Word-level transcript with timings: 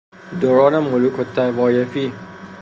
دوران 0.41 0.79
ملوک 0.91 1.19
الطوایفی 1.19 2.11